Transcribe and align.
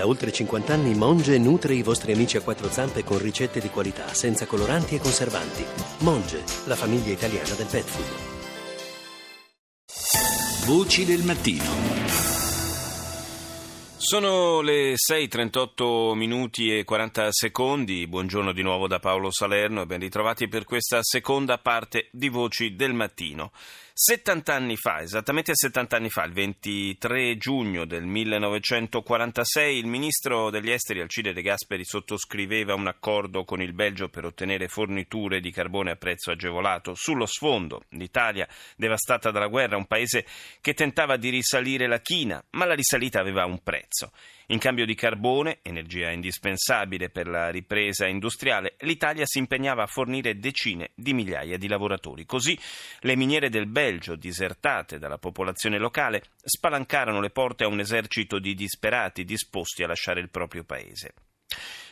Da 0.00 0.06
oltre 0.06 0.32
50 0.32 0.72
anni 0.72 0.94
Monge 0.94 1.36
nutre 1.36 1.74
i 1.74 1.82
vostri 1.82 2.12
amici 2.12 2.38
a 2.38 2.40
quattro 2.40 2.70
zampe 2.70 3.04
con 3.04 3.18
ricette 3.18 3.60
di 3.60 3.68
qualità, 3.68 4.14
senza 4.14 4.46
coloranti 4.46 4.94
e 4.94 4.98
conservanti. 4.98 5.62
Monge, 5.98 6.42
la 6.64 6.74
famiglia 6.74 7.12
italiana 7.12 7.52
del 7.52 7.66
pet 7.66 7.84
food. 7.84 8.06
Voci 10.64 11.04
del 11.04 11.22
mattino. 11.22 12.10
Sono 13.98 14.62
le 14.62 14.94
6.38 14.94 16.14
minuti 16.14 16.74
e 16.74 16.84
40 16.84 17.28
secondi. 17.30 18.06
Buongiorno 18.06 18.52
di 18.52 18.62
nuovo 18.62 18.88
da 18.88 18.98
Paolo 19.00 19.30
Salerno 19.30 19.82
e 19.82 19.86
ben 19.86 20.00
ritrovati 20.00 20.48
per 20.48 20.64
questa 20.64 21.00
seconda 21.02 21.58
parte 21.58 22.08
di 22.10 22.30
Voci 22.30 22.74
del 22.74 22.94
Mattino. 22.94 23.52
70 24.02 24.54
anni 24.54 24.76
fa, 24.78 25.02
esattamente 25.02 25.54
70 25.54 25.96
anni 25.96 26.08
fa, 26.08 26.24
il 26.24 26.32
23 26.32 27.36
giugno 27.36 27.84
del 27.84 28.06
1946, 28.06 29.76
il 29.76 29.84
ministro 29.84 30.48
degli 30.48 30.70
esteri 30.70 31.02
Alcide 31.02 31.34
De 31.34 31.42
Gasperi 31.42 31.84
sottoscriveva 31.84 32.72
un 32.72 32.86
accordo 32.86 33.44
con 33.44 33.60
il 33.60 33.74
Belgio 33.74 34.08
per 34.08 34.24
ottenere 34.24 34.68
forniture 34.68 35.40
di 35.40 35.50
carbone 35.50 35.90
a 35.90 35.96
prezzo 35.96 36.30
agevolato. 36.30 36.94
Sullo 36.94 37.26
sfondo, 37.26 37.82
l'Italia, 37.90 38.48
devastata 38.74 39.30
dalla 39.30 39.48
guerra, 39.48 39.76
un 39.76 39.84
paese 39.86 40.24
che 40.62 40.72
tentava 40.72 41.18
di 41.18 41.28
risalire 41.28 41.86
la 41.86 42.00
china, 42.00 42.42
ma 42.52 42.64
la 42.64 42.74
risalita 42.74 43.20
aveva 43.20 43.44
un 43.44 43.62
prezzo. 43.62 44.12
In 44.50 44.58
cambio 44.58 44.84
di 44.84 44.96
carbone, 44.96 45.60
energia 45.62 46.10
indispensabile 46.10 47.08
per 47.08 47.28
la 47.28 47.50
ripresa 47.50 48.08
industriale, 48.08 48.74
l'Italia 48.80 49.24
si 49.24 49.38
impegnava 49.38 49.84
a 49.84 49.86
fornire 49.86 50.40
decine 50.40 50.90
di 50.96 51.12
migliaia 51.12 51.56
di 51.56 51.68
lavoratori. 51.68 52.26
Così 52.26 52.58
le 53.02 53.14
miniere 53.14 53.48
del 53.48 53.68
Belgio, 53.68 54.16
disertate 54.16 54.98
dalla 54.98 55.18
popolazione 55.18 55.78
locale, 55.78 56.24
spalancarono 56.42 57.20
le 57.20 57.30
porte 57.30 57.62
a 57.62 57.68
un 57.68 57.78
esercito 57.78 58.40
di 58.40 58.54
disperati 58.54 59.24
disposti 59.24 59.84
a 59.84 59.86
lasciare 59.86 60.18
il 60.18 60.30
proprio 60.30 60.64
paese. 60.64 61.14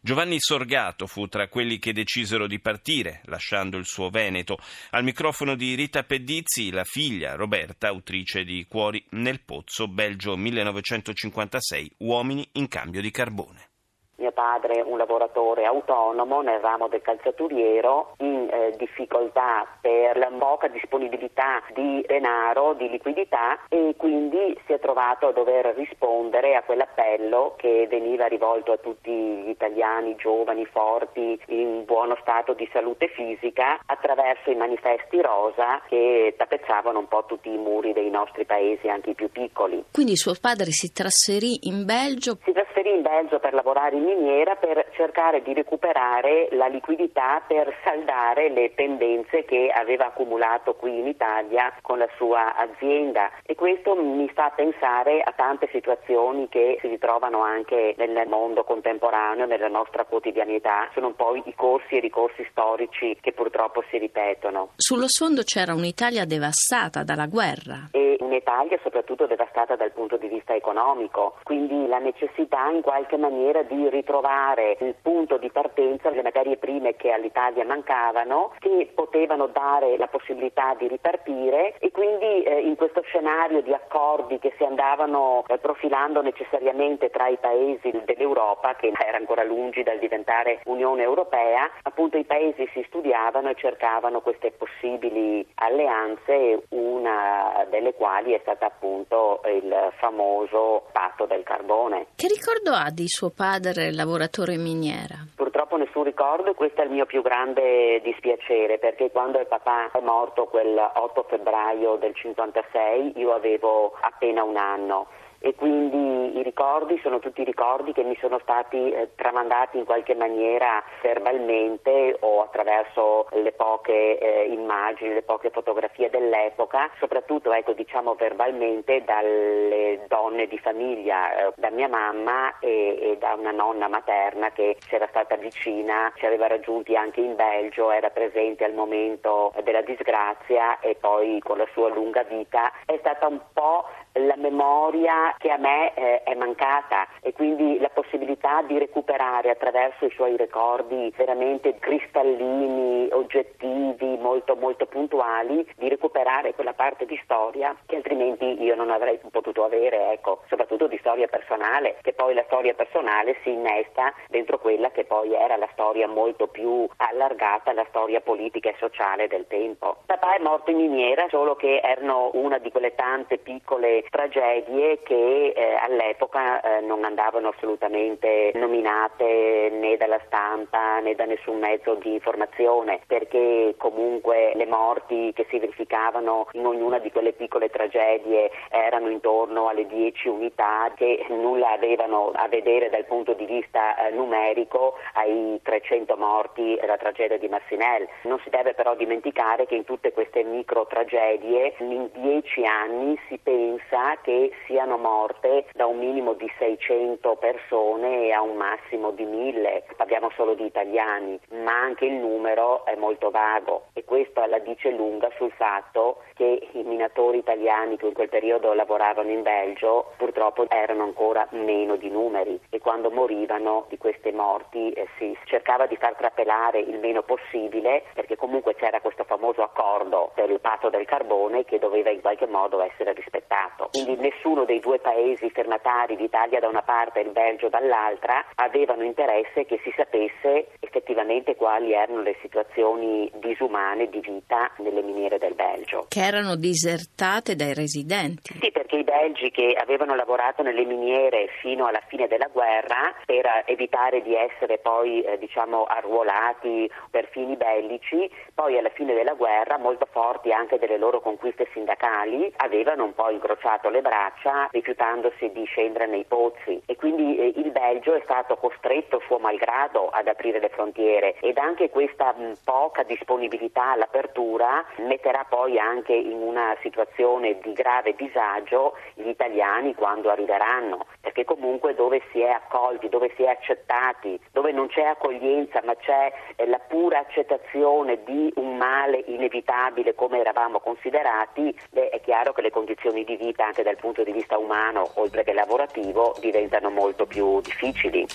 Giovanni 0.00 0.36
Sorgato 0.38 1.06
fu 1.06 1.26
tra 1.26 1.48
quelli 1.48 1.78
che 1.78 1.92
decisero 1.92 2.46
di 2.46 2.60
partire, 2.60 3.22
lasciando 3.24 3.76
il 3.76 3.86
suo 3.86 4.10
Veneto. 4.10 4.58
Al 4.90 5.04
microfono 5.04 5.54
di 5.54 5.74
Rita 5.74 6.02
Pedizzi, 6.04 6.70
la 6.70 6.84
figlia 6.84 7.34
Roberta, 7.34 7.88
autrice 7.88 8.44
di 8.44 8.64
Cuori 8.68 9.04
nel 9.10 9.40
Pozzo, 9.40 9.88
Belgio 9.88 10.36
1956, 10.36 11.92
Uomini 11.98 12.48
in 12.52 12.68
cambio 12.68 13.00
di 13.00 13.10
carbone 13.10 13.68
mio 14.16 14.32
padre 14.32 14.80
un 14.80 14.96
lavoratore 14.98 15.64
autonomo 15.64 16.40
nel 16.40 16.60
ramo 16.60 16.88
del 16.88 17.02
calzaturiero 17.02 18.14
in 18.18 18.48
eh, 18.50 18.74
difficoltà 18.76 19.66
per 19.80 20.16
la 20.16 20.30
poca 20.38 20.68
disponibilità 20.68 21.62
di 21.74 22.04
denaro, 22.06 22.74
di 22.74 22.88
liquidità 22.88 23.58
e 23.68 23.94
quindi 23.96 24.58
si 24.66 24.72
è 24.72 24.78
trovato 24.78 25.28
a 25.28 25.32
dover 25.32 25.74
rispondere 25.76 26.54
a 26.54 26.62
quell'appello 26.62 27.54
che 27.56 27.86
veniva 27.88 28.26
rivolto 28.26 28.72
a 28.72 28.78
tutti 28.78 29.10
gli 29.10 29.48
italiani 29.48 30.16
giovani, 30.16 30.64
forti, 30.66 31.40
in 31.48 31.84
buono 31.84 32.16
stato 32.20 32.54
di 32.54 32.68
salute 32.72 33.08
fisica 33.08 33.78
attraverso 33.86 34.50
i 34.50 34.54
manifesti 34.54 35.20
rosa 35.20 35.80
che 35.88 36.34
tappezzavano 36.36 36.98
un 36.98 37.08
po' 37.08 37.24
tutti 37.26 37.52
i 37.52 37.58
muri 37.58 37.92
dei 37.92 38.10
nostri 38.10 38.44
paesi, 38.44 38.88
anche 38.88 39.10
i 39.10 39.14
più 39.14 39.30
piccoli. 39.30 39.84
Quindi 39.92 40.16
suo 40.16 40.34
padre 40.40 40.70
si 40.70 40.92
trasferì 40.92 41.68
in 41.68 41.84
Belgio? 41.84 42.38
Si 42.44 42.52
trasferì 42.52 42.65
in 42.96 43.02
Belgio 43.02 43.38
per 43.38 43.52
lavorare 43.52 43.96
in 43.96 44.04
miniera 44.04 44.56
per 44.56 44.88
cercare 44.92 45.42
di 45.42 45.52
recuperare 45.52 46.48
la 46.52 46.66
liquidità 46.66 47.42
per 47.46 47.72
saldare 47.84 48.48
le 48.48 48.70
pendenze 48.74 49.44
che 49.44 49.70
aveva 49.72 50.06
accumulato 50.06 50.74
qui 50.74 50.98
in 50.98 51.06
Italia 51.06 51.72
con 51.82 51.98
la 51.98 52.08
sua 52.16 52.56
azienda 52.56 53.30
e 53.42 53.54
questo 53.54 53.94
mi 53.94 54.28
fa 54.30 54.50
pensare 54.54 55.20
a 55.20 55.32
tante 55.32 55.68
situazioni 55.70 56.48
che 56.48 56.78
si 56.80 56.88
ritrovano 56.88 57.42
anche 57.42 57.94
nel 57.98 58.26
mondo 58.28 58.64
contemporaneo, 58.64 59.46
nella 59.46 59.68
nostra 59.68 60.04
quotidianità, 60.04 60.88
sono 60.94 61.08
un 61.08 61.14
po' 61.14 61.34
i 61.36 61.54
corsi 61.54 61.96
e 61.96 62.00
ricorsi 62.00 62.46
storici 62.50 63.16
che 63.20 63.32
purtroppo 63.32 63.84
si 63.90 63.98
ripetono. 63.98 64.70
Sullo 64.76 65.08
sfondo 65.08 65.42
c'era 65.42 65.74
un'Italia 65.74 66.24
devastata 66.24 67.04
dalla 67.04 67.26
guerra. 67.26 67.88
E 67.92 68.16
un'Italia 68.20 68.78
soprattutto 68.82 69.26
devastata 69.26 69.76
dal 69.76 69.92
punto 69.92 70.16
di 70.16 70.28
vista 70.28 70.54
economico, 70.54 71.36
quindi 71.42 71.86
la 71.86 71.98
necessità 71.98 72.68
in 72.70 72.80
qualche 72.86 73.16
maniera 73.16 73.64
di 73.64 73.88
ritrovare 73.88 74.76
il 74.78 74.94
punto 75.02 75.38
di 75.38 75.50
partenza, 75.50 76.08
le 76.10 76.22
materie 76.22 76.56
prime 76.56 76.94
che 76.94 77.10
all'Italia 77.10 77.64
mancavano, 77.64 78.52
che 78.60 78.92
potevano 78.94 79.48
dare 79.48 79.96
la 79.96 80.06
possibilità 80.06 80.72
di 80.78 80.86
ripartire 80.86 81.74
e 81.80 81.90
quindi 81.90 82.44
eh, 82.44 82.60
in 82.60 82.76
questo 82.76 83.02
scenario 83.02 83.60
di 83.62 83.72
accordi 83.72 84.38
che 84.38 84.54
si 84.56 84.62
andavano 84.62 85.42
eh, 85.48 85.58
profilando 85.58 86.22
necessariamente 86.22 87.10
tra 87.10 87.26
i 87.26 87.38
paesi 87.38 87.90
dell'Europa, 88.04 88.76
che 88.76 88.92
era 88.96 89.16
ancora 89.16 89.42
lungi 89.42 89.82
dal 89.82 89.98
diventare 89.98 90.60
Unione 90.66 91.02
Europea, 91.02 91.68
appunto 91.82 92.16
i 92.16 92.24
paesi 92.24 92.70
si 92.72 92.84
studiavano 92.86 93.48
e 93.48 93.56
cercavano 93.56 94.20
queste 94.20 94.52
possibili 94.52 95.44
alleanze, 95.56 96.62
una 97.06 97.64
delle 97.70 97.94
quali 97.94 98.32
è 98.32 98.38
stata 98.42 98.66
appunto 98.66 99.40
il 99.46 99.72
famoso 99.98 100.86
patto 100.92 101.26
del 101.26 101.42
carbone. 101.44 102.06
Che 102.16 102.26
ricordo 102.26 102.72
ha 102.72 102.90
di 102.90 103.06
suo 103.06 103.30
padre 103.30 103.92
lavoratore 103.92 104.54
in 104.54 104.62
miniera? 104.62 105.14
Purtroppo 105.34 105.76
nessun 105.76 106.02
ricordo 106.02 106.50
e 106.50 106.54
questo 106.54 106.82
è 106.82 106.84
il 106.84 106.90
mio 106.90 107.06
più 107.06 107.22
grande 107.22 108.00
dispiacere 108.02 108.78
perché 108.78 109.10
quando 109.10 109.38
il 109.38 109.46
papà 109.46 109.90
è 109.92 110.00
morto 110.00 110.46
quel 110.46 110.76
8 110.76 111.26
febbraio 111.28 111.96
del 111.96 112.14
56 112.14 113.12
io 113.16 113.32
avevo 113.32 113.96
appena 114.00 114.42
un 114.42 114.56
anno 114.56 115.06
e 115.38 115.54
quindi 115.54 116.38
i 116.38 116.42
ricordi 116.42 116.98
sono 117.02 117.18
tutti 117.18 117.44
ricordi 117.44 117.92
che 117.92 118.02
mi 118.02 118.16
sono 118.20 118.38
stati 118.40 118.90
eh, 118.90 119.10
tramandati 119.14 119.78
in 119.78 119.84
qualche 119.84 120.14
maniera 120.14 120.82
verbalmente 121.02 122.16
o 122.20 122.42
attraverso 122.42 123.28
le 123.32 123.52
poche 123.52 124.18
eh, 124.18 124.52
immagini, 124.52 125.14
le 125.14 125.22
poche 125.22 125.50
fotografie 125.50 126.10
dell'epoca, 126.10 126.90
soprattutto 126.98 127.52
ecco, 127.52 127.72
diciamo 127.72 128.14
verbalmente 128.14 129.02
dalle 129.04 130.04
donne 130.08 130.46
di 130.46 130.58
famiglia, 130.58 131.48
eh, 131.48 131.52
da 131.56 131.70
mia 131.70 131.88
mamma 131.88 132.58
e, 132.58 132.98
e, 133.00 133.16
da 133.18 133.34
una 133.34 133.52
nonna 133.52 133.88
materna 133.88 134.50
che 134.50 134.76
c'era 134.86 135.06
stata 135.08 135.36
vicina, 135.36 136.12
ci 136.16 136.26
aveva 136.26 136.46
raggiunti 136.46 136.96
anche 136.96 137.20
in 137.20 137.34
Belgio, 137.34 137.90
era 137.90 138.10
presente 138.10 138.64
al 138.64 138.74
momento 138.74 139.52
della 139.62 139.82
disgrazia 139.82 140.80
e 140.80 140.96
poi 140.98 141.38
con 141.40 141.58
la 141.58 141.66
sua 141.72 141.88
lunga 141.88 142.22
vita 142.24 142.72
è 142.84 142.96
stata 142.98 143.26
un 143.26 143.40
po' 143.52 143.84
la 144.18 144.36
memoria 144.36 145.34
che 145.38 145.50
a 145.50 145.56
me 145.56 145.92
eh, 145.94 146.22
è 146.22 146.34
mancata 146.34 147.06
e 147.20 147.32
quindi 147.32 147.78
la 147.78 147.90
possibilità 147.90 148.62
di 148.62 148.78
recuperare 148.78 149.50
attraverso 149.50 150.06
i 150.06 150.10
suoi 150.10 150.36
ricordi 150.36 151.12
veramente 151.16 151.76
cristallini, 151.78 153.08
oggettivi, 153.12 154.05
molto 154.26 154.56
molto 154.56 154.86
puntuali, 154.86 155.64
di 155.76 155.88
recuperare 155.88 156.52
quella 156.54 156.72
parte 156.72 157.06
di 157.06 157.18
storia 157.22 157.76
che 157.86 157.94
altrimenti 157.94 158.60
io 158.60 158.74
non 158.74 158.90
avrei 158.90 159.20
potuto 159.30 159.62
avere, 159.62 160.12
ecco, 160.12 160.42
soprattutto 160.48 160.88
di 160.88 160.98
storia 160.98 161.28
personale, 161.28 161.98
che 162.02 162.12
poi 162.12 162.34
la 162.34 162.42
storia 162.46 162.74
personale 162.74 163.36
si 163.42 163.52
innesta 163.52 164.12
dentro 164.28 164.58
quella 164.58 164.90
che 164.90 165.04
poi 165.04 165.32
era 165.32 165.56
la 165.56 165.68
storia 165.72 166.08
molto 166.08 166.48
più 166.48 166.88
allargata, 166.96 167.72
la 167.72 167.86
storia 167.88 168.20
politica 168.20 168.70
e 168.70 168.74
sociale 168.78 169.28
del 169.28 169.46
tempo. 169.46 169.98
Papà 170.06 170.34
è 170.34 170.42
morto 170.42 170.72
in 170.72 170.78
miniera, 170.78 171.26
solo 171.28 171.54
che 171.54 171.80
erano 171.82 172.30
una 172.34 172.58
di 172.58 172.70
quelle 172.72 172.94
tante 172.96 173.38
piccole 173.38 174.04
tragedie 174.10 175.02
che 175.02 175.52
eh, 175.54 175.74
all'epoca 175.74 176.60
eh, 176.60 176.80
non 176.80 177.04
andavano 177.04 177.48
assolutamente 177.48 178.50
nominate 178.54 179.70
né 179.70 179.96
dalla 179.96 180.20
stampa 180.26 180.98
né 181.00 181.14
da 181.14 181.24
nessun 181.24 181.58
mezzo 181.58 181.94
di 181.94 182.14
informazione 182.14 183.00
perché 183.06 183.74
comunque 183.76 184.15
le 184.54 184.66
morti 184.66 185.32
che 185.34 185.46
si 185.50 185.58
verificavano 185.58 186.48
in 186.52 186.66
ognuna 186.66 186.98
di 186.98 187.10
quelle 187.10 187.32
piccole 187.32 187.70
tragedie 187.70 188.50
erano 188.70 189.08
intorno 189.08 189.68
alle 189.68 189.86
10 189.86 190.28
unità 190.28 190.92
che 190.94 191.24
nulla 191.28 191.72
avevano 191.72 192.30
a 192.34 192.48
vedere 192.48 192.90
dal 192.90 193.04
punto 193.06 193.34
di 193.34 193.46
vista 193.46 193.96
eh, 193.96 194.10
numerico 194.10 194.94
ai 195.14 195.58
300 195.62 196.16
morti 196.16 196.76
della 196.80 196.96
tragedia 196.96 197.38
di 197.38 197.48
Massinel. 197.48 198.08
Non 198.22 198.38
si 198.42 198.50
deve 198.50 198.74
però 198.74 198.94
dimenticare 198.94 199.66
che 199.66 199.74
in 199.74 199.84
tutte 199.84 200.12
queste 200.12 200.42
micro 200.44 200.86
tragedie 200.86 201.74
in 201.78 202.08
10 202.12 202.64
anni 202.64 203.18
si 203.28 203.38
pensa 203.42 203.96
sa 203.96 204.18
che 204.22 204.52
siano 204.66 204.98
morte 204.98 205.66
da 205.72 205.86
un 205.86 205.98
minimo 205.98 206.34
di 206.34 206.50
600 206.58 207.36
persone 207.36 208.32
a 208.32 208.42
un 208.42 208.56
massimo 208.56 209.10
di 209.10 209.24
1000, 209.24 209.86
parliamo 209.96 210.30
solo 210.36 210.54
di 210.54 210.64
italiani, 210.64 211.38
ma 211.62 211.80
anche 211.80 212.04
il 212.04 212.12
numero 212.12 212.84
è 212.84 212.94
molto 212.96 213.30
vago 213.30 213.86
e 213.96 214.04
questo 214.04 214.44
la 214.44 214.58
dice 214.58 214.90
lunga 214.90 215.30
sul 215.38 215.50
fatto 215.52 216.18
che 216.34 216.68
i 216.72 216.82
minatori 216.82 217.38
italiani 217.38 217.96
che 217.96 218.08
in 218.08 218.12
quel 218.12 218.28
periodo 218.28 218.74
lavoravano 218.74 219.30
in 219.30 219.40
Belgio 219.40 220.12
purtroppo 220.18 220.68
erano 220.68 221.04
ancora 221.04 221.48
meno 221.52 221.96
di 221.96 222.10
numeri 222.10 222.60
e 222.68 222.78
quando 222.78 223.10
morivano 223.10 223.86
di 223.88 223.96
queste 223.96 224.32
morti 224.32 224.90
eh, 224.90 225.06
si 225.16 225.34
cercava 225.44 225.86
di 225.86 225.96
far 225.96 226.14
trapelare 226.14 226.78
il 226.78 226.98
meno 226.98 227.22
possibile 227.22 228.02
perché 228.12 228.36
comunque 228.36 228.74
c'era 228.74 229.00
questo 229.00 229.24
famoso 229.24 229.62
accordo 229.62 230.30
per 230.34 230.50
il 230.50 230.60
patto 230.60 230.90
del 230.90 231.06
carbone 231.06 231.64
che 231.64 231.78
doveva 231.78 232.10
in 232.10 232.20
qualche 232.20 232.46
modo 232.46 232.82
essere 232.82 233.14
rispettato. 233.14 233.88
Quindi 233.92 234.16
nessuno 234.16 234.66
dei 234.66 234.80
due 234.80 234.98
paesi 234.98 235.48
firmatari, 235.48 236.16
l'Italia 236.16 236.60
da 236.60 236.68
una 236.68 236.82
parte 236.82 237.20
e 237.20 237.22
il 237.22 237.30
Belgio 237.30 237.70
dall'altra, 237.70 238.44
avevano 238.56 239.04
interesse 239.04 239.64
che 239.64 239.80
si 239.82 239.92
sapesse 239.96 240.68
effettivamente 240.80 241.56
quali 241.56 241.94
erano 241.94 242.20
le 242.20 242.36
situazioni 242.42 243.30
disumane 243.36 243.84
di 244.10 244.20
vita 244.20 244.70
nelle 244.78 245.02
miniere 245.02 245.38
del 245.38 245.54
Belgio. 245.54 246.06
Che 246.08 246.20
erano 246.20 246.56
disertate 246.56 247.54
dai 247.54 247.74
residenti. 247.74 248.58
Sì, 248.60 248.70
perché 248.86 248.98
i 248.98 249.04
belgi 249.04 249.50
che 249.50 249.76
avevano 249.76 250.14
lavorato 250.14 250.62
nelle 250.62 250.84
miniere 250.84 251.48
fino 251.60 251.86
alla 251.86 252.00
fine 252.06 252.28
della 252.28 252.46
guerra 252.46 253.12
per 253.24 253.64
evitare 253.66 254.22
di 254.22 254.36
essere 254.36 254.78
poi 254.78 255.22
eh, 255.22 255.38
diciamo 255.38 255.82
arruolati 255.82 256.88
per 257.10 257.26
fini 257.32 257.56
bellici, 257.56 258.30
poi 258.54 258.78
alla 258.78 258.90
fine 258.90 259.12
della 259.14 259.34
guerra, 259.34 259.76
molto 259.76 260.06
forti 260.08 260.52
anche 260.52 260.78
delle 260.78 260.98
loro 260.98 261.20
conquiste 261.20 261.68
sindacali, 261.72 262.52
avevano 262.58 263.02
un 263.02 263.14
po' 263.14 263.28
incrociato 263.28 263.88
le 263.88 264.02
braccia 264.02 264.68
rifiutandosi 264.70 265.50
di 265.50 265.64
scendere 265.64 266.06
nei 266.06 266.24
pozzi. 266.24 266.80
E 266.86 266.94
quindi 266.94 267.36
eh, 267.38 267.54
il 267.56 267.72
Belgio 267.72 268.14
è 268.14 268.20
stato 268.22 268.54
costretto 268.54 269.20
suo 269.26 269.38
malgrado 269.38 270.10
ad 270.10 270.28
aprire 270.28 270.60
le 270.60 270.68
frontiere. 270.68 271.34
Ed 271.40 271.58
anche 271.58 271.90
questa 271.90 272.32
mh, 272.32 272.58
poca 272.62 273.02
disponibilità 273.02 273.90
all'apertura 273.90 274.84
metterà 274.98 275.44
poi 275.48 275.76
anche 275.76 276.12
in 276.12 276.40
una 276.40 276.76
situazione 276.82 277.58
di 277.58 277.72
grave 277.72 278.14
disagio 278.14 278.75
gli 279.14 279.28
italiani 279.28 279.94
quando 279.94 280.30
arriveranno, 280.30 281.06
perché 281.20 281.44
comunque 281.44 281.94
dove 281.94 282.22
si 282.30 282.40
è 282.40 282.50
accolti, 282.50 283.08
dove 283.08 283.32
si 283.36 283.42
è 283.42 283.48
accettati, 283.48 284.38
dove 284.52 284.72
non 284.72 284.88
c'è 284.88 285.02
accoglienza 285.02 285.80
ma 285.84 285.94
c'è 285.96 286.32
eh, 286.56 286.66
la 286.66 286.78
pura 286.78 287.20
accettazione 287.20 288.22
di 288.24 288.52
un 288.56 288.76
male 288.76 289.22
inevitabile 289.26 290.14
come 290.14 290.40
eravamo 290.40 290.80
considerati, 290.80 291.76
beh, 291.90 292.10
è 292.10 292.20
chiaro 292.20 292.52
che 292.52 292.62
le 292.62 292.70
condizioni 292.70 293.24
di 293.24 293.36
vita 293.36 293.64
anche 293.66 293.82
dal 293.82 293.96
punto 293.96 294.22
di 294.22 294.32
vista 294.32 294.58
umano, 294.58 295.10
oltre 295.14 295.44
che 295.44 295.52
lavorativo, 295.52 296.34
diventano 296.40 296.90
molto 296.90 297.26
più 297.26 297.60
difficili. 297.60 298.26